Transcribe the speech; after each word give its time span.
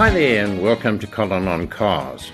Hi 0.00 0.08
there, 0.08 0.46
and 0.46 0.62
welcome 0.62 0.98
to 1.00 1.06
Colin 1.06 1.46
on 1.46 1.68
Cars. 1.68 2.32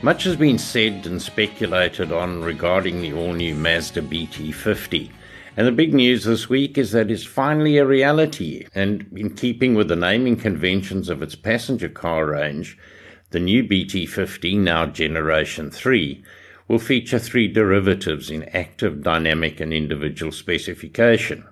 Much 0.00 0.24
has 0.24 0.34
been 0.34 0.56
said 0.56 1.04
and 1.04 1.20
speculated 1.20 2.10
on 2.10 2.40
regarding 2.40 3.02
the 3.02 3.12
all 3.12 3.34
new 3.34 3.54
Mazda 3.54 4.00
BT50. 4.00 5.10
And 5.58 5.66
the 5.66 5.72
big 5.72 5.92
news 5.92 6.24
this 6.24 6.48
week 6.48 6.78
is 6.78 6.92
that 6.92 7.10
it's 7.10 7.26
finally 7.26 7.76
a 7.76 7.84
reality. 7.84 8.66
And 8.74 9.06
in 9.14 9.34
keeping 9.34 9.74
with 9.74 9.88
the 9.88 9.94
naming 9.94 10.36
conventions 10.36 11.10
of 11.10 11.20
its 11.20 11.34
passenger 11.34 11.90
car 11.90 12.24
range, 12.24 12.78
the 13.28 13.40
new 13.40 13.62
BT50, 13.62 14.56
now 14.56 14.86
Generation 14.86 15.70
3, 15.70 16.24
will 16.66 16.78
feature 16.78 17.18
three 17.18 17.46
derivatives 17.46 18.30
in 18.30 18.44
active, 18.54 19.02
dynamic, 19.02 19.60
and 19.60 19.74
individual 19.74 20.32
specification. 20.32 21.44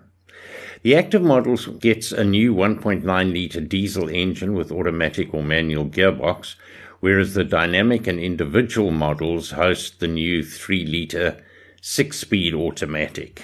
The 0.82 0.96
active 0.96 1.20
model 1.20 1.56
gets 1.56 2.10
a 2.10 2.24
new 2.24 2.54
1.9 2.54 3.04
litre 3.04 3.60
diesel 3.60 4.08
engine 4.08 4.54
with 4.54 4.72
automatic 4.72 5.34
or 5.34 5.42
manual 5.42 5.84
gearbox, 5.84 6.54
whereas 7.00 7.34
the 7.34 7.44
dynamic 7.44 8.06
and 8.06 8.18
individual 8.18 8.90
models 8.90 9.50
host 9.50 10.00
the 10.00 10.08
new 10.08 10.42
3 10.42 10.86
litre 10.86 11.44
6 11.82 12.18
speed 12.18 12.54
automatic. 12.54 13.42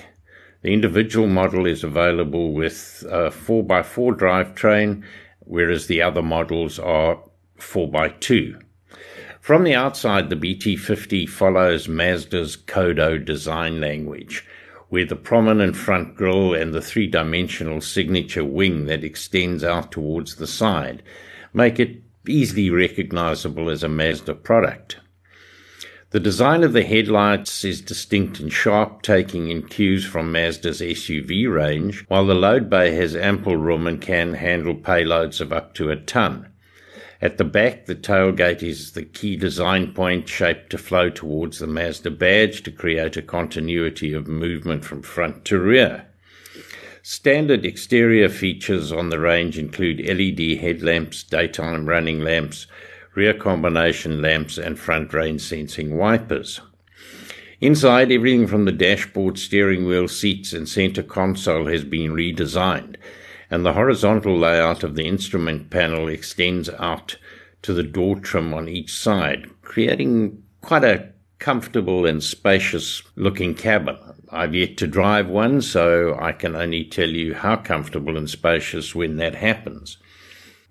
The 0.63 0.73
individual 0.73 1.27
model 1.27 1.67
is 1.67 1.85
available 1.85 2.55
with 2.55 3.05
a 3.07 3.29
4x4 3.29 4.17
drivetrain, 4.17 5.05
whereas 5.41 5.89
the 5.89 6.01
other 6.01 6.23
models 6.23 6.79
are 6.79 7.23
4x2. 7.59 8.63
From 9.43 9.63
the 9.63 9.75
outside, 9.75 10.31
the 10.31 10.37
BT50 10.37 11.29
follows 11.29 11.87
Mazda's 11.87 12.57
Kodo 12.57 13.23
design 13.23 13.79
language 13.79 14.43
where 14.89 15.05
the 15.05 15.17
prominent 15.17 15.77
front 15.77 16.17
grille 16.17 16.55
and 16.55 16.73
the 16.73 16.81
three 16.81 17.07
dimensional 17.07 17.81
signature 17.81 18.45
wing 18.45 18.87
that 18.87 19.05
extends 19.05 19.65
out 19.65 19.91
towards 19.91 20.37
the 20.37 20.47
side 20.47 21.03
make 21.53 21.81
it 21.81 22.03
easily 22.29 22.71
recognizable 22.71 23.71
as 23.71 23.83
a 23.83 23.89
Mazda 23.89 24.35
product. 24.35 24.99
The 26.11 26.21
design 26.21 26.63
of 26.63 26.73
the 26.73 26.85
headlights 26.85 27.65
is 27.65 27.81
distinct 27.81 28.39
and 28.39 28.53
sharp, 28.53 29.03
taking 29.03 29.51
in 29.51 29.67
cues 29.67 30.05
from 30.05 30.31
Mazda's 30.31 30.81
SUV 30.81 31.53
range, 31.53 32.05
while 32.09 32.25
the 32.25 32.35
load 32.35 32.71
bay 32.71 32.95
has 32.95 33.17
ample 33.17 33.57
room 33.57 33.87
and 33.87 34.01
can 34.01 34.35
handle 34.35 34.75
payloads 34.75 35.41
of 35.41 35.53
up 35.53 35.75
to 35.75 35.91
a 35.91 35.97
ton. 35.97 36.47
At 37.23 37.39
the 37.39 37.45
back, 37.45 37.87
the 37.87 37.95
tailgate 37.95 38.63
is 38.63 38.93
the 38.93 39.03
key 39.03 39.37
design 39.37 39.95
point 39.95 40.29
shaped 40.29 40.71
to 40.71 40.79
flow 40.79 41.09
towards 41.09 41.59
the 41.59 41.67
Mazda 41.67 42.11
badge 42.11 42.63
to 42.65 42.71
create 42.71 43.17
a 43.17 43.23
continuity 43.23 44.13
of 44.13 44.29
movement 44.29 44.85
from 44.85 45.03
front 45.03 45.45
to 45.47 45.59
rear. 45.59 46.07
Standard 47.03 47.65
exterior 47.65 48.29
features 48.29 48.93
on 48.93 49.09
the 49.09 49.19
range 49.19 49.59
include 49.59 50.07
LED 50.07 50.59
headlamps, 50.59 51.23
daytime 51.23 51.87
running 51.87 52.21
lamps, 52.21 52.67
rear 53.15 53.33
combination 53.33 54.21
lamps, 54.21 54.59
and 54.59 54.79
front 54.79 55.15
rain 55.15 55.39
sensing 55.39 55.97
wipers. 55.97 56.61
Inside, 57.61 58.13
everything 58.13 58.47
from 58.47 58.67
the 58.67 58.73
dashboard, 58.73 59.39
steering 59.39 59.87
wheel, 59.87 60.09
seats, 60.09 60.53
and 60.53 60.69
center 60.69 61.03
console 61.03 61.69
has 61.69 61.85
been 61.85 62.13
redesigned 62.13 62.97
and 63.51 63.65
the 63.65 63.73
horizontal 63.75 64.37
layout 64.37 64.83
of 64.83 64.95
the 64.95 65.07
instrument 65.07 65.71
panel 65.71 66.09
extends 66.09 66.69
out 66.71 67.17
to 67.63 67.73
the 67.73 67.83
door 67.83 68.17
trim 68.17 68.53
on 68.53 68.69
each 68.69 68.93
side, 68.93 69.49
creating 69.63 70.43
quite 70.61 70.85
a 70.85 71.13
comfortable 71.39 72.07
and 72.07 72.23
spacious 72.23 73.03
looking 73.15 73.55
cabin. 73.55 73.97
I've 74.31 74.55
yet 74.55 74.77
to 74.79 74.87
drive 74.87 75.29
one, 75.29 75.63
so 75.63 76.17
I 76.19 76.33
can 76.33 76.57
only 76.57 76.85
tell 76.85 77.09
you 77.09 77.35
how 77.35 77.57
comfortable 77.57 78.17
and 78.17 78.29
spacious 78.29 78.95
when 78.95 79.17
that 79.17 79.35
happens. 79.35 79.99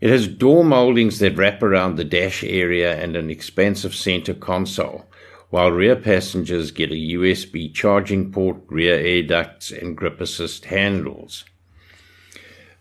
It 0.01 0.09
has 0.09 0.27
door 0.27 0.63
moldings 0.63 1.19
that 1.19 1.37
wrap 1.37 1.63
around 1.63 1.95
the 1.95 2.03
dash 2.03 2.43
area 2.43 3.01
and 3.01 3.15
an 3.15 3.29
expansive 3.29 3.95
center 3.95 4.33
console, 4.33 5.05
while 5.49 5.71
rear 5.71 5.95
passengers 5.95 6.71
get 6.71 6.91
a 6.91 6.95
USB 6.95 7.73
charging 7.73 8.31
port, 8.31 8.57
rear 8.67 8.95
air 8.95 9.23
ducts, 9.23 9.71
and 9.71 9.95
grip 9.95 10.19
assist 10.19 10.65
handles. 10.65 11.45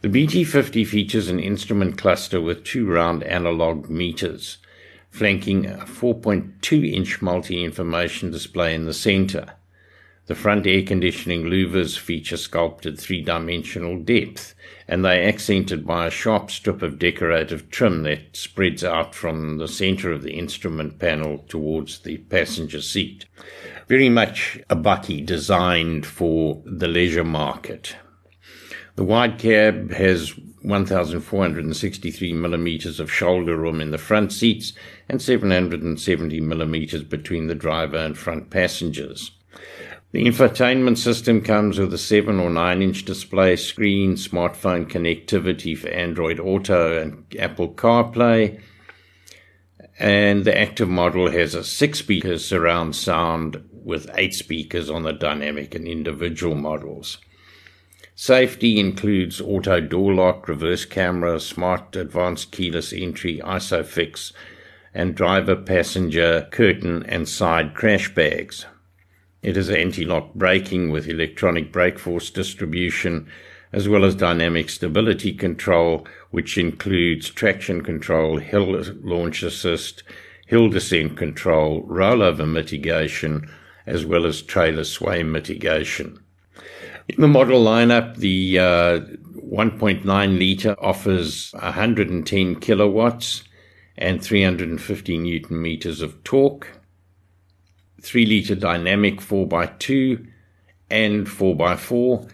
The 0.05 0.27
BT50 0.27 0.87
features 0.87 1.31
an 1.31 1.41
instrument 1.41 1.97
cluster 1.97 2.39
with 2.39 2.63
two 2.63 2.87
round 2.87 3.23
analog 3.23 3.89
meters, 3.89 4.59
flanking 5.09 5.65
a 5.65 5.87
4.2 5.87 6.93
inch 6.93 7.23
multi 7.23 7.65
information 7.65 8.31
display 8.31 8.75
in 8.75 8.85
the 8.85 8.93
center. 8.93 9.55
The 10.27 10.35
front 10.35 10.67
air 10.67 10.83
conditioning 10.83 11.45
louvers 11.45 11.97
feature 11.97 12.37
sculpted 12.37 12.99
three 13.01 13.23
dimensional 13.23 13.99
depth, 13.99 14.55
and 14.87 15.03
they 15.03 15.25
are 15.25 15.27
accented 15.27 15.87
by 15.87 16.07
a 16.07 16.11
sharp 16.11 16.51
strip 16.51 16.83
of 16.83 16.99
decorative 16.99 17.71
trim 17.71 18.03
that 18.03 18.37
spreads 18.37 18.85
out 18.85 19.15
from 19.15 19.57
the 19.57 19.69
center 19.69 20.13
of 20.13 20.23
the 20.23 20.35
instrument 20.35 20.99
panel 20.99 21.39
towards 21.49 22.01
the 22.01 22.19
passenger 22.19 22.83
seat. 22.83 23.25
Very 23.89 24.11
much 24.11 24.61
a 24.69 24.77
bakkie 24.77 25.25
designed 25.25 26.05
for 26.05 26.63
the 26.67 26.89
leisure 26.89 27.25
market. 27.25 27.97
The 28.97 29.05
wide 29.05 29.39
cab 29.39 29.91
has 29.93 30.35
1,463 30.63 32.33
millimeters 32.33 33.01
of 33.01 33.13
shoulder 33.13 33.57
room 33.57 33.81
in 33.81 33.91
the 33.91 33.99
front 33.99 34.33
seats 34.33 34.73
and 35.09 35.21
770 35.21 36.41
millimeters 36.41 37.03
between 37.03 37.49
the 37.49 37.55
driver 37.55 37.97
and 37.97 38.17
front 38.17 38.51
passengers. 38.51 39.33
The 40.13 40.25
infotainment 40.25 40.97
system 40.99 41.41
comes 41.41 41.79
with 41.79 41.93
a 41.93 41.99
7 41.99 42.39
or 42.39 42.49
9 42.49 42.83
inch 42.83 43.05
display 43.05 43.57
screen, 43.57 44.15
smartphone 44.15 44.89
connectivity 44.89 45.77
for 45.77 45.89
Android 45.89 46.39
Auto 46.39 46.97
and 47.03 47.25
Apple 47.37 47.75
CarPlay, 47.75 48.61
and 49.99 50.45
the 50.45 50.57
active 50.57 50.89
model 50.89 51.33
has 51.33 51.57
a 51.57 51.65
6 51.65 51.99
speaker 51.99 52.39
surround 52.39 52.95
sound 52.95 53.69
with 53.73 54.09
8 54.15 54.33
speakers 54.33 54.89
on 54.89 55.03
the 55.03 55.13
dynamic 55.13 55.75
and 55.75 55.89
individual 55.89 56.55
models. 56.55 57.19
Safety 58.17 58.79
includes 58.79 59.41
auto 59.41 59.81
door 59.81 60.15
lock, 60.15 60.47
reverse 60.47 60.85
camera, 60.85 61.41
smart 61.41 61.97
advanced 61.97 62.53
keyless 62.53 62.93
entry, 62.93 63.41
ISOFIX, 63.45 64.33
and 64.95 65.17
driver 65.17 65.57
passenger 65.57 66.47
curtain 66.53 67.05
and 67.07 67.29
side 67.29 67.75
crash 67.75 68.15
bags. 68.15 68.67
It 69.43 69.57
has 69.57 69.69
anti-lock 69.69 70.33
braking 70.35 70.91
with 70.91 71.09
electronic 71.09 71.73
brake 71.73 71.99
force 71.99 72.31
distribution, 72.31 73.27
as 73.73 73.89
well 73.89 74.05
as 74.05 74.15
dynamic 74.15 74.71
stability 74.71 75.35
control, 75.35 76.07
which 76.31 76.57
includes 76.57 77.29
traction 77.29 77.83
control, 77.83 78.37
hill 78.39 78.81
launch 79.03 79.43
assist, 79.43 80.05
hill 80.47 80.69
descent 80.69 81.17
control, 81.17 81.83
rollover 81.83 82.49
mitigation, 82.49 83.51
as 83.87 84.07
well 84.07 84.25
as 84.25 84.41
trailer 84.41 84.85
sway 84.85 85.25
mitigation. 85.25 86.21
In 87.09 87.21
the 87.21 87.29
model 87.29 87.63
lineup, 87.63 88.17
the 88.17 88.59
uh, 88.59 89.01
1.9 89.55 90.05
litre 90.39 90.75
offers 90.79 91.53
110 91.53 92.57
kilowatts 92.61 93.45
and 93.97 94.23
350 94.23 95.19
newton 95.19 95.61
meters 95.61 96.01
of 96.01 96.23
torque. 96.25 96.81
3 98.01 98.27
litre 98.27 98.55
dynamic 98.55 99.21
4x2 99.21 100.27
and 100.91 101.27
4x4. 101.27 102.31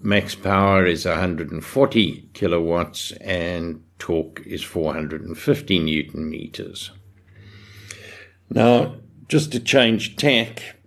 Max 0.00 0.34
power 0.34 0.84
is 0.84 1.04
140 1.04 2.28
kilowatts 2.32 3.12
and 3.12 3.82
torque 3.98 4.42
is 4.44 4.62
450 4.62 5.78
newton 5.78 6.28
meters. 6.28 6.90
Now, 8.50 8.96
just 9.28 9.52
to 9.52 9.60
change 9.60 10.16
tack, 10.16 10.77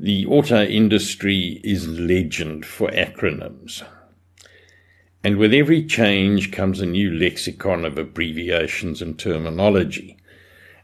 the 0.00 0.24
auto 0.26 0.62
industry 0.62 1.60
is 1.64 1.88
legend 1.88 2.64
for 2.64 2.88
acronyms. 2.90 3.82
And 5.24 5.38
with 5.38 5.52
every 5.52 5.84
change 5.84 6.52
comes 6.52 6.80
a 6.80 6.86
new 6.86 7.10
lexicon 7.10 7.84
of 7.84 7.98
abbreviations 7.98 9.02
and 9.02 9.18
terminology. 9.18 10.16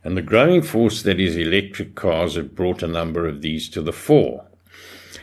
And 0.02 0.16
the 0.16 0.22
growing 0.22 0.62
force 0.62 1.02
that 1.02 1.20
is 1.20 1.36
electric 1.36 1.94
cars 1.94 2.34
have 2.34 2.56
brought 2.56 2.82
a 2.82 2.88
number 2.88 3.28
of 3.28 3.40
these 3.40 3.68
to 3.70 3.82
the 3.82 3.92
fore. 3.92 4.46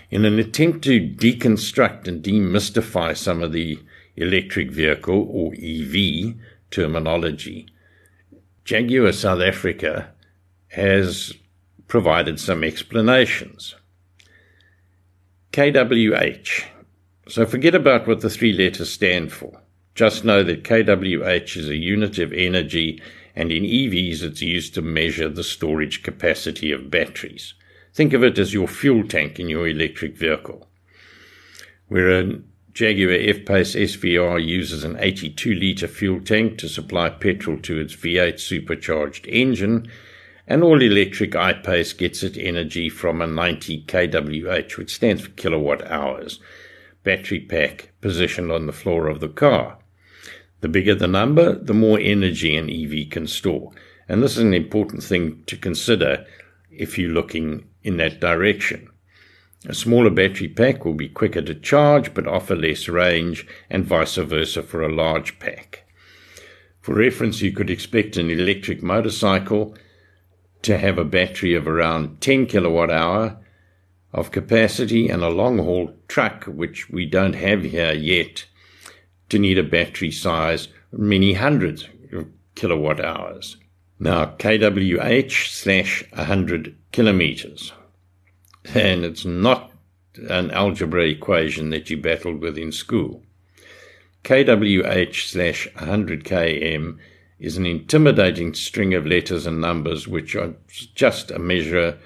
In 0.09 0.23
an 0.23 0.39
attempt 0.39 0.85
to 0.85 1.01
deconstruct 1.01 2.07
and 2.07 2.23
demystify 2.23 3.17
some 3.17 3.43
of 3.43 3.51
the 3.51 3.77
electric 4.15 4.71
vehicle 4.71 5.27
or 5.29 5.53
EV 5.61 6.35
terminology, 6.69 7.67
Jaguar 8.63 9.11
South 9.11 9.41
Africa 9.41 10.13
has 10.69 11.33
provided 11.89 12.39
some 12.39 12.63
explanations. 12.63 13.75
KWH. 15.51 16.63
So 17.27 17.45
forget 17.45 17.75
about 17.75 18.07
what 18.07 18.21
the 18.21 18.29
three 18.29 18.53
letters 18.53 18.89
stand 18.89 19.33
for. 19.33 19.61
Just 19.95 20.23
know 20.23 20.43
that 20.43 20.63
KWH 20.63 21.57
is 21.57 21.67
a 21.67 21.75
unit 21.75 22.17
of 22.19 22.31
energy, 22.31 23.01
and 23.35 23.51
in 23.51 23.63
EVs 23.63 24.23
it's 24.23 24.41
used 24.41 24.73
to 24.75 24.81
measure 24.81 25.27
the 25.27 25.43
storage 25.43 26.03
capacity 26.03 26.71
of 26.71 26.89
batteries. 26.89 27.53
Think 27.93 28.13
of 28.13 28.23
it 28.23 28.39
as 28.39 28.53
your 28.53 28.69
fuel 28.69 29.05
tank 29.05 29.41
in 29.41 29.49
your 29.49 29.67
electric 29.67 30.15
vehicle. 30.15 30.69
Where 31.89 32.09
a 32.09 32.39
Jaguar 32.71 33.17
F-Pace 33.19 33.75
SVR 33.75 34.41
uses 34.41 34.85
an 34.85 34.95
82-litre 34.95 35.89
fuel 35.89 36.21
tank 36.21 36.59
to 36.59 36.69
supply 36.69 37.09
petrol 37.09 37.57
to 37.63 37.77
its 37.77 37.93
V8 37.93 38.39
supercharged 38.39 39.27
engine, 39.27 39.91
and 40.47 40.63
all-electric 40.63 41.35
I-Pace 41.35 41.93
gets 41.93 42.23
its 42.23 42.37
energy 42.39 42.89
from 42.89 43.21
a 43.21 43.27
90 43.27 43.85
kWh, 43.85 44.77
which 44.77 44.95
stands 44.95 45.21
for 45.21 45.29
kilowatt 45.31 45.85
hours, 45.89 46.39
battery 47.03 47.39
pack 47.39 47.91
positioned 48.01 48.51
on 48.51 48.65
the 48.65 48.73
floor 48.73 49.07
of 49.07 49.19
the 49.19 49.29
car. 49.29 49.77
The 50.61 50.69
bigger 50.69 50.95
the 50.95 51.07
number, 51.07 51.55
the 51.55 51.73
more 51.73 51.99
energy 51.99 52.55
an 52.55 52.69
EV 52.69 53.09
can 53.09 53.27
store, 53.27 53.71
and 54.07 54.21
this 54.21 54.33
is 54.33 54.43
an 54.43 54.53
important 54.53 55.03
thing 55.03 55.43
to 55.47 55.57
consider 55.57 56.25
if 56.69 56.97
you're 56.97 57.11
looking 57.11 57.67
in 57.83 57.97
that 57.97 58.19
direction. 58.19 58.89
A 59.67 59.73
smaller 59.75 60.09
battery 60.09 60.47
pack 60.47 60.85
will 60.85 60.95
be 60.95 61.07
quicker 61.07 61.41
to 61.41 61.53
charge 61.53 62.13
but 62.13 62.27
offer 62.27 62.55
less 62.55 62.87
range, 62.87 63.45
and 63.69 63.85
vice 63.85 64.15
versa 64.15 64.63
for 64.63 64.81
a 64.81 64.93
large 64.93 65.39
pack. 65.39 65.83
For 66.81 66.95
reference, 66.95 67.41
you 67.41 67.51
could 67.51 67.69
expect 67.69 68.17
an 68.17 68.31
electric 68.31 68.81
motorcycle 68.81 69.75
to 70.63 70.77
have 70.77 70.97
a 70.97 71.05
battery 71.05 71.53
of 71.53 71.67
around 71.67 72.21
10 72.21 72.45
kilowatt 72.45 72.91
hour 72.91 73.37
of 74.13 74.31
capacity 74.31 75.09
and 75.09 75.23
a 75.23 75.29
long 75.29 75.57
haul 75.57 75.93
truck, 76.07 76.45
which 76.45 76.89
we 76.89 77.05
don't 77.05 77.33
have 77.33 77.63
here 77.63 77.93
yet, 77.93 78.45
to 79.29 79.39
need 79.39 79.57
a 79.57 79.63
battery 79.63 80.11
size 80.11 80.67
many 80.91 81.33
hundreds 81.33 81.87
of 82.11 82.27
kilowatt 82.55 83.03
hours. 83.03 83.57
Now, 83.99 84.25
kWh 84.25 85.31
slash 85.31 86.03
100 86.11 86.75
kilometers 86.91 87.71
and 88.73 89.03
it's 89.03 89.25
not 89.25 89.71
an 90.29 90.51
algebra 90.51 91.05
equation 91.05 91.69
that 91.71 91.89
you 91.89 91.97
battled 91.97 92.41
with 92.41 92.57
in 92.57 92.71
school. 92.71 93.23
kWh 94.23 95.15
slash 95.15 95.67
100 95.75 96.23
km 96.23 96.97
is 97.41 97.57
an 97.57 97.65
intimidating 97.65 98.53
string 98.53 98.93
of 98.93 99.05
letters 99.05 99.45
and 99.45 99.59
numbers 99.59 100.07
which 100.07 100.35
are 100.35 100.53
just 100.95 101.31
a 101.31 101.39
measure 101.39 101.97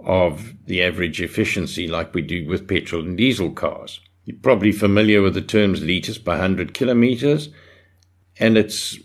of 0.00 0.54
the 0.66 0.82
average 0.82 1.22
efficiency 1.22 1.86
like 1.86 2.12
we 2.12 2.22
do 2.22 2.46
with 2.46 2.68
petrol 2.68 3.02
and 3.02 3.16
diesel 3.16 3.50
cars. 3.50 4.00
You're 4.24 4.36
probably 4.42 4.72
familiar 4.72 5.22
with 5.22 5.34
the 5.34 5.42
terms 5.42 5.82
litres 5.82 6.18
per 6.18 6.32
100 6.32 6.74
kilometres, 6.74 7.48
and 8.38 8.58
it's 8.58 8.98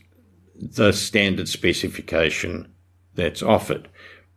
the 0.55 0.91
standard 0.91 1.47
specification 1.47 2.73
that's 3.13 3.43
offered 3.43 3.87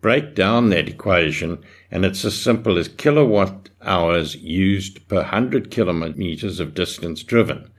break 0.01 0.35
down 0.35 0.71
that 0.71 0.89
equation, 0.89 1.62
and 1.91 2.05
it's 2.05 2.25
as 2.25 2.41
simple 2.41 2.79
as 2.79 2.89
kilowatt 2.89 3.69
hours 3.83 4.37
used 4.37 5.06
per 5.09 5.17
100 5.17 5.71
kilometers 5.71 6.61
of 6.61 6.75
distance 6.75 7.23
driven. 7.23 7.71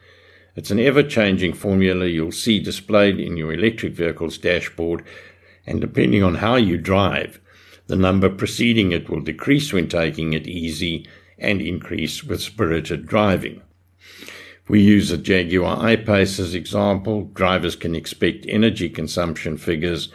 It's 0.55 0.71
an 0.71 0.79
ever 0.79 1.03
changing 1.03 1.53
formula 1.53 2.05
you'll 2.05 2.31
see 2.31 2.59
displayed 2.59 3.19
in 3.19 3.37
your 3.37 3.53
electric 3.53 3.93
vehicle's 3.93 4.37
dashboard, 4.37 5.03
and 5.65 5.79
depending 5.79 6.23
on 6.23 6.35
how 6.35 6.55
you 6.55 6.77
drive, 6.77 7.39
the 7.87 7.95
number 7.95 8.29
preceding 8.29 8.91
it 8.91 9.09
will 9.09 9.21
decrease 9.21 9.71
when 9.71 9.87
taking 9.87 10.33
it 10.33 10.47
easy 10.47 11.07
and 11.37 11.61
increase 11.61 12.23
with 12.23 12.41
spirited 12.41 13.05
driving. 13.05 13.61
We 14.67 14.81
use 14.81 15.11
a 15.11 15.17
Jaguar 15.17 15.83
I-Pace 15.83 16.39
as 16.39 16.53
example. 16.53 17.23
Drivers 17.33 17.75
can 17.75 17.95
expect 17.95 18.45
energy 18.47 18.89
consumption 18.89 19.57
figures 19.57 20.09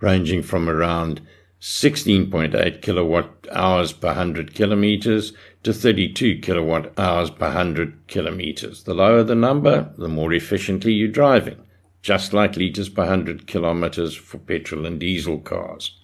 ranging 0.00 0.42
from 0.42 0.68
around 0.68 1.20
16.8 1.60 2.80
kilowatt 2.80 3.46
hours 3.52 3.92
per 3.92 4.08
100 4.08 4.54
kilometers 4.54 5.34
to 5.62 5.74
32 5.74 6.38
kilowatt 6.38 6.98
hours 6.98 7.28
per 7.28 7.48
100 7.48 8.06
kilometers. 8.06 8.84
The 8.84 8.94
lower 8.94 9.22
the 9.22 9.34
number, 9.34 9.92
the 9.98 10.08
more 10.08 10.32
efficiently 10.32 10.92
you're 10.92 11.08
driving, 11.08 11.58
just 12.00 12.32
like 12.32 12.56
liters 12.56 12.88
per 12.88 13.02
100 13.02 13.46
kilometers 13.46 14.14
for 14.14 14.38
petrol 14.38 14.86
and 14.86 14.98
diesel 14.98 15.38
cars. 15.38 15.98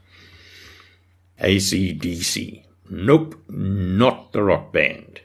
AC/DC. 1.41 2.65
Nope, 2.91 3.43
not 3.49 4.33
the 4.33 4.43
rock 4.43 4.73
band. 4.73 5.21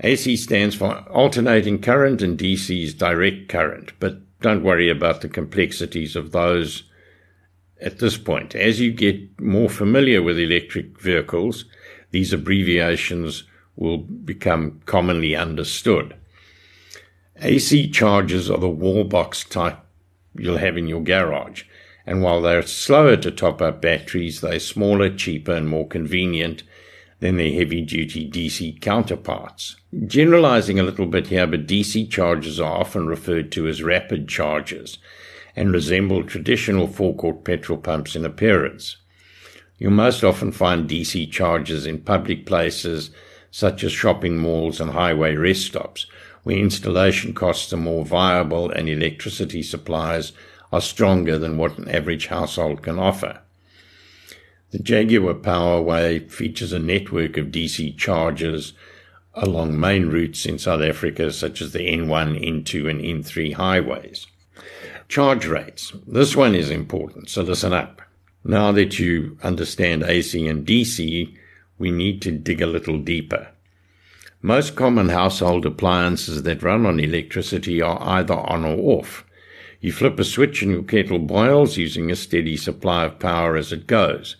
AC 0.00 0.36
stands 0.36 0.74
for 0.74 1.00
alternating 1.10 1.80
current 1.80 2.22
and 2.22 2.38
DC 2.38 2.82
is 2.82 2.94
direct 2.94 3.48
current, 3.48 3.92
but 4.00 4.20
don't 4.40 4.62
worry 4.62 4.88
about 4.88 5.20
the 5.20 5.28
complexities 5.28 6.16
of 6.16 6.32
those 6.32 6.84
at 7.80 7.98
this 7.98 8.16
point. 8.16 8.54
As 8.54 8.80
you 8.80 8.92
get 8.92 9.40
more 9.40 9.68
familiar 9.68 10.22
with 10.22 10.38
electric 10.38 11.00
vehicles, 11.00 11.64
these 12.10 12.32
abbreviations 12.32 13.44
will 13.76 13.98
become 13.98 14.80
commonly 14.86 15.36
understood. 15.36 16.14
AC 17.40 17.88
chargers 17.90 18.50
are 18.50 18.58
the 18.58 18.68
wall 18.68 19.04
box 19.04 19.44
type 19.44 19.78
you'll 20.34 20.58
have 20.58 20.76
in 20.76 20.88
your 20.88 21.02
garage, 21.02 21.64
and 22.04 22.22
while 22.22 22.40
they're 22.40 22.62
slower 22.62 23.16
to 23.16 23.30
top 23.30 23.62
up 23.62 23.80
batteries, 23.80 24.40
they're 24.40 24.58
smaller, 24.58 25.14
cheaper, 25.14 25.52
and 25.52 25.68
more 25.68 25.86
convenient 25.86 26.62
than 27.20 27.36
their 27.36 27.52
heavy 27.52 27.82
duty 27.82 28.28
DC 28.28 28.80
counterparts. 28.80 29.76
Generalizing 30.06 30.78
a 30.78 30.84
little 30.84 31.06
bit 31.06 31.28
here, 31.28 31.46
but 31.46 31.66
DC 31.66 32.10
chargers 32.10 32.58
are 32.58 32.78
often 32.78 33.06
referred 33.06 33.52
to 33.52 33.66
as 33.68 33.82
rapid 33.82 34.28
chargers 34.28 34.98
and 35.58 35.72
resemble 35.72 36.22
traditional 36.22 36.86
forecourt 36.86 37.42
petrol 37.42 37.76
pumps 37.76 38.14
in 38.14 38.24
appearance. 38.24 38.96
You'll 39.76 39.90
most 39.90 40.22
often 40.22 40.52
find 40.52 40.88
DC 40.88 41.32
chargers 41.32 41.84
in 41.84 41.98
public 41.98 42.46
places 42.46 43.10
such 43.50 43.82
as 43.82 43.90
shopping 43.90 44.38
malls 44.38 44.80
and 44.80 44.92
highway 44.92 45.34
rest 45.34 45.66
stops, 45.66 46.06
where 46.44 46.56
installation 46.56 47.34
costs 47.34 47.72
are 47.72 47.76
more 47.76 48.04
viable 48.04 48.70
and 48.70 48.88
electricity 48.88 49.60
supplies 49.64 50.30
are 50.72 50.80
stronger 50.80 51.36
than 51.38 51.58
what 51.58 51.76
an 51.76 51.88
average 51.88 52.28
household 52.28 52.82
can 52.82 52.96
offer. 52.96 53.40
The 54.70 54.78
Jaguar 54.78 55.34
Powerway 55.34 56.30
features 56.30 56.72
a 56.72 56.78
network 56.78 57.36
of 57.36 57.46
DC 57.46 57.96
chargers 57.96 58.74
along 59.34 59.80
main 59.80 60.06
routes 60.06 60.46
in 60.46 60.58
South 60.58 60.82
Africa, 60.82 61.32
such 61.32 61.60
as 61.60 61.72
the 61.72 61.80
N1, 61.80 62.44
N2, 62.44 62.88
and 62.88 63.00
N3 63.00 63.54
highways. 63.54 64.28
Charge 65.08 65.46
rates. 65.46 65.94
This 66.06 66.36
one 66.36 66.54
is 66.54 66.68
important, 66.68 67.30
so 67.30 67.40
listen 67.40 67.72
up. 67.72 68.02
Now 68.44 68.72
that 68.72 68.98
you 68.98 69.38
understand 69.42 70.02
AC 70.02 70.46
and 70.46 70.66
DC, 70.66 71.34
we 71.78 71.90
need 71.90 72.20
to 72.22 72.30
dig 72.30 72.60
a 72.60 72.66
little 72.66 72.98
deeper. 72.98 73.48
Most 74.42 74.76
common 74.76 75.08
household 75.08 75.64
appliances 75.64 76.42
that 76.42 76.62
run 76.62 76.84
on 76.84 77.00
electricity 77.00 77.80
are 77.80 77.98
either 78.02 78.34
on 78.34 78.66
or 78.66 78.98
off. 78.98 79.24
You 79.80 79.92
flip 79.92 80.20
a 80.20 80.24
switch 80.24 80.60
and 80.60 80.72
your 80.72 80.82
kettle 80.82 81.18
boils 81.18 81.78
using 81.78 82.10
a 82.10 82.16
steady 82.16 82.58
supply 82.58 83.06
of 83.06 83.18
power 83.18 83.56
as 83.56 83.72
it 83.72 83.86
goes. 83.86 84.36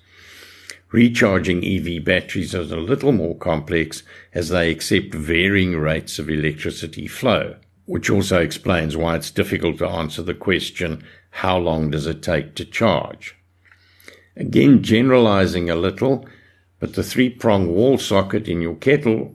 Recharging 0.93 1.65
EV 1.65 2.05
batteries 2.05 2.55
is 2.55 2.71
a 2.71 2.77
little 2.77 3.13
more 3.13 3.37
complex 3.37 4.03
as 4.35 4.51
they 4.51 4.71
accept 4.71 5.15
varying 5.15 5.79
rates 5.79 6.19
of 6.19 6.29
electricity 6.29 7.07
flow 7.07 7.57
which 7.88 8.11
also 8.11 8.38
explains 8.38 8.99
why 8.99 9.16
it's 9.16 9.30
difficult 9.30 9.78
to 9.78 9.88
answer 9.88 10.21
the 10.21 10.35
question, 10.35 11.02
how 11.30 11.57
long 11.57 11.90
does 11.90 12.07
it 12.07 12.23
take 12.23 12.54
to 12.54 12.62
charge? 12.62 13.35
Again, 14.37 14.83
generalizing 14.83 15.71
a 15.71 15.75
little, 15.75 16.28
but 16.80 16.92
the 16.92 17.02
three 17.02 17.30
prong 17.30 17.66
wall 17.68 17.97
socket 17.97 18.47
in 18.47 18.61
your 18.61 18.75
kettle 18.75 19.35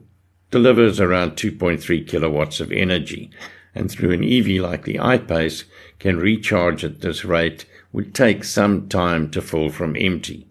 delivers 0.52 1.00
around 1.00 1.32
2.3 1.32 2.08
kilowatts 2.08 2.60
of 2.60 2.72
energy, 2.72 3.32
and 3.74 3.90
through 3.90 4.12
an 4.12 4.24
EV 4.24 4.62
like 4.62 4.84
the 4.84 5.00
I-Pace 5.00 5.64
can 5.98 6.20
recharge 6.20 6.86
at 6.86 7.02
this 7.02 7.26
rate 7.26 7.66
would 7.92 8.14
take 8.14 8.44
some 8.44 8.88
time 8.88 9.32
to 9.32 9.42
fill 9.42 9.72
from 9.72 9.96
empty. 9.98 10.48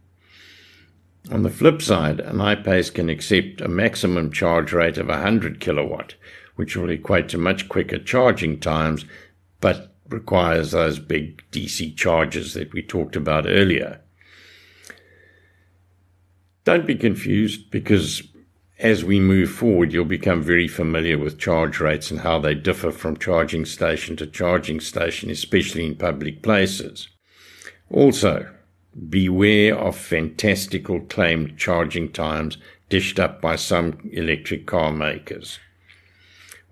On 1.31 1.43
the 1.43 1.51
flip 1.51 1.81
side, 1.81 2.19
an 2.19 2.41
I-Pace 2.41 2.91
can 2.91 3.09
accept 3.09 3.61
a 3.61 3.69
maximum 3.69 4.33
charge 4.33 4.73
rate 4.73 4.99
of 4.99 5.07
100 5.07 5.61
kilowatt, 5.61 6.17
which 6.57 6.77
will 6.77 6.91
equate 6.91 7.29
to 7.31 7.39
much 7.39 7.69
quicker 7.69 7.99
charging 7.99 8.61
times, 8.61 9.05
but 9.61 9.95
requires 10.09 10.73
those 10.73 10.99
big 10.99 11.43
DC 11.51 11.97
charges 11.97 12.55
that 12.55 12.73
we 12.73 12.83
talked 12.83 13.17
about 13.17 13.47
earlier. 13.47 14.01
Don't 16.65 16.87
be 16.87 16.95
confused 16.95 17.71
because 17.71 18.23
as 18.79 19.05
we 19.05 19.21
move 19.21 19.51
forward, 19.51 19.93
you'll 19.93 20.05
become 20.05 20.43
very 20.43 20.67
familiar 20.67 21.17
with 21.17 21.39
charge 21.39 21.79
rates 21.81 22.11
and 22.11 22.21
how 22.21 22.39
they 22.41 22.55
differ 22.55 22.91
from 22.91 23.17
charging 23.17 23.65
station 23.65 24.17
to 24.17 24.27
charging 24.27 24.81
station, 24.81 25.31
especially 25.31 25.87
in 25.87 25.95
public 25.95 26.43
places. 26.43 27.09
Also, 27.91 28.53
beware 29.09 29.77
of 29.77 29.97
fantastical 29.97 31.01
claimed 31.01 31.57
charging 31.57 32.11
times 32.11 32.59
dished 32.89 33.21
up 33.21 33.41
by 33.41 33.57
some 33.57 33.99
electric 34.13 34.67
car 34.67 34.93
makers. 34.93 35.59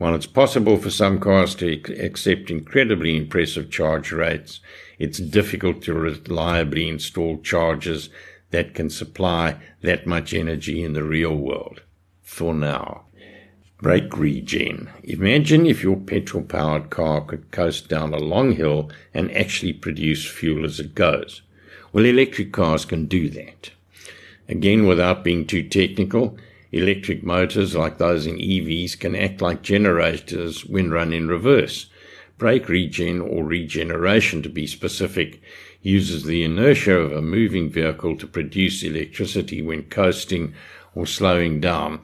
While 0.01 0.15
it's 0.15 0.25
possible 0.25 0.79
for 0.79 0.89
some 0.89 1.21
cars 1.21 1.55
to 1.57 1.69
accept 2.03 2.51
incredibly 2.51 3.19
impressive 3.19 3.71
charge 3.71 4.13
rates, 4.13 4.61
it's 4.99 5.19
difficult 5.19 5.83
to 5.83 5.93
reliably 5.93 6.89
install 6.89 7.37
chargers 7.43 8.09
that 8.51 8.73
can 8.73 8.89
supply 8.89 9.59
that 9.83 10.07
much 10.07 10.33
energy 10.33 10.83
in 10.83 10.95
the 10.95 11.05
real 11.05 11.37
world. 11.37 11.83
For 12.23 12.55
now. 12.55 13.03
Brake 13.83 14.17
regen. 14.17 14.89
Imagine 15.03 15.67
if 15.67 15.83
your 15.83 15.99
petrol 15.99 16.45
powered 16.45 16.89
car 16.89 17.21
could 17.21 17.51
coast 17.51 17.91
down 17.91 18.15
a 18.15 18.19
long 18.19 18.53
hill 18.53 18.91
and 19.13 19.31
actually 19.37 19.75
produce 19.75 20.25
fuel 20.25 20.65
as 20.65 20.81
it 20.81 20.95
goes. 20.95 21.43
Well, 21.93 22.07
electric 22.07 22.53
cars 22.53 22.87
can 22.87 23.05
do 23.05 23.29
that. 23.29 23.73
Again, 24.49 24.87
without 24.87 25.23
being 25.23 25.47
too 25.47 25.63
technical, 25.63 26.39
electric 26.73 27.23
motors 27.23 27.75
like 27.75 27.99
those 27.99 28.27
in 28.27 28.37
EVs 28.37 28.99
can 28.99 29.17
act 29.17 29.41
like 29.41 29.63
generators 29.63 30.65
when 30.65 30.91
run 30.91 31.13
in 31.13 31.29
reverse. 31.29 31.87
Brake 32.39 32.69
regen 32.69 33.21
or 33.21 33.45
regeneration 33.45 34.43
to 34.43 34.49
be 34.49 34.67
specific 34.67 35.43
uses 35.83 36.25
the 36.25 36.45
inertia 36.45 36.97
of 36.97 37.13
a 37.13 37.23
moving 37.23 37.71
vehicle 37.71 38.17
to 38.17 38.27
produce 38.27 38.83
electricity 38.83 39.63
when 39.63 39.83
coasting 39.85 40.55
or 40.95 41.07
slowing 41.07 41.61
down 41.61 42.01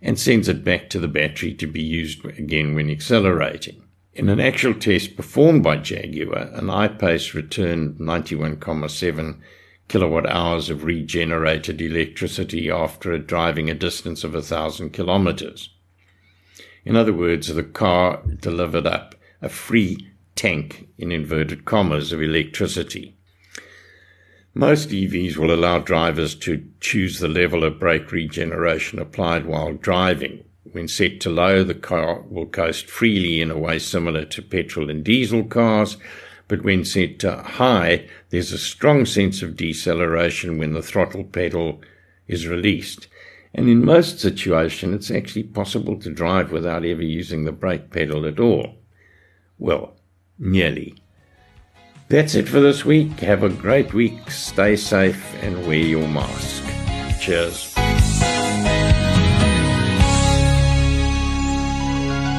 and 0.00 0.18
sends 0.18 0.48
it 0.48 0.64
back 0.64 0.88
to 0.90 0.98
the 0.98 1.08
battery 1.08 1.52
to 1.54 1.66
be 1.66 1.82
used 1.82 2.24
again 2.24 2.74
when 2.74 2.90
accelerating. 2.90 3.82
In 4.14 4.28
an 4.28 4.40
actual 4.40 4.74
test 4.74 5.16
performed 5.16 5.62
by 5.62 5.76
Jaguar, 5.76 6.50
an 6.52 6.70
I-Pace 6.70 7.34
returned 7.34 7.98
91,7 7.98 9.38
kilowatt 9.88 10.26
hours 10.28 10.70
of 10.70 10.84
regenerated 10.84 11.80
electricity 11.80 12.70
after 12.70 13.16
driving 13.18 13.70
a 13.70 13.74
distance 13.74 14.22
of 14.22 14.34
1,000 14.34 14.90
kilometers. 14.90 15.70
In 16.84 16.94
other 16.94 17.12
words, 17.12 17.48
the 17.48 17.62
car 17.62 18.22
delivered 18.40 18.86
up 18.86 19.14
a 19.42 19.48
free 19.48 20.08
tank, 20.36 20.88
in 20.96 21.10
inverted 21.10 21.64
commas, 21.64 22.12
of 22.12 22.22
electricity. 22.22 23.16
Most 24.54 24.90
EVs 24.90 25.36
will 25.36 25.52
allow 25.52 25.78
drivers 25.78 26.34
to 26.36 26.64
choose 26.80 27.18
the 27.18 27.28
level 27.28 27.64
of 27.64 27.78
brake 27.78 28.10
regeneration 28.10 28.98
applied 28.98 29.46
while 29.46 29.72
driving. 29.72 30.44
When 30.72 30.88
set 30.88 31.20
to 31.20 31.30
low, 31.30 31.62
the 31.62 31.74
car 31.74 32.22
will 32.22 32.46
coast 32.46 32.86
freely 32.86 33.40
in 33.40 33.50
a 33.50 33.58
way 33.58 33.78
similar 33.78 34.24
to 34.26 34.42
petrol 34.42 34.90
and 34.90 35.04
diesel 35.04 35.44
cars, 35.44 35.96
but 36.48 36.64
when 36.64 36.84
set 36.84 37.18
to 37.20 37.36
high, 37.36 38.08
there's 38.30 38.52
a 38.52 38.58
strong 38.58 39.04
sense 39.04 39.42
of 39.42 39.56
deceleration 39.56 40.58
when 40.58 40.72
the 40.72 40.82
throttle 40.82 41.24
pedal 41.24 41.80
is 42.26 42.48
released. 42.48 43.06
And 43.54 43.68
in 43.68 43.84
most 43.84 44.18
situations, 44.18 44.94
it's 44.94 45.10
actually 45.10 45.44
possible 45.44 45.98
to 46.00 46.12
drive 46.12 46.50
without 46.50 46.84
ever 46.84 47.02
using 47.02 47.44
the 47.44 47.52
brake 47.52 47.90
pedal 47.90 48.26
at 48.26 48.40
all. 48.40 48.76
Well, 49.58 49.96
nearly. 50.38 50.94
That's 52.08 52.34
it 52.34 52.48
for 52.48 52.60
this 52.60 52.84
week. 52.84 53.20
Have 53.20 53.42
a 53.42 53.50
great 53.50 53.92
week. 53.92 54.30
Stay 54.30 54.76
safe 54.76 55.34
and 55.42 55.66
wear 55.66 55.76
your 55.76 56.08
mask. 56.08 56.64
Cheers. 57.20 57.67